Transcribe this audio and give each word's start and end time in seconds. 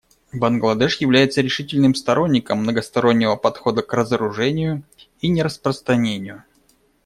Бангладеш 0.33 0.97
является 0.99 1.41
решительным 1.41 1.93
сторонником 1.93 2.57
многостороннего 2.57 3.35
подхода 3.35 3.83
к 3.83 3.93
разоружению 3.93 4.81
и 5.19 5.27
нераспространению. 5.27 6.43